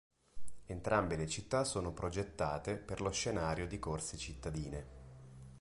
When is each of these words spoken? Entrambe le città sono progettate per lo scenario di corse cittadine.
Entrambe 0.65 1.15
le 1.15 1.27
città 1.27 1.63
sono 1.63 1.91
progettate 1.91 2.75
per 2.77 3.01
lo 3.01 3.11
scenario 3.11 3.67
di 3.67 3.77
corse 3.77 4.17
cittadine. 4.17 4.87